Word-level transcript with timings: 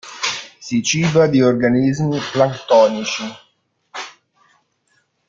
Si 0.59 0.81
ciba 0.81 1.27
di 1.27 1.43
organismi 1.43 2.17
planctonici. 2.31 3.23